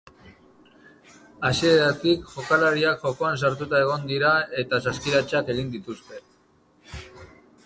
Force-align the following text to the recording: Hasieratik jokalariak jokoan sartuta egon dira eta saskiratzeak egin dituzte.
Hasieratik 1.49 2.25
jokalariak 2.37 3.05
jokoan 3.09 3.37
sartuta 3.43 3.83
egon 3.85 4.09
dira 4.15 4.35
eta 4.65 4.81
saskiratzeak 4.89 5.57
egin 5.57 5.71
dituzte. 5.77 6.25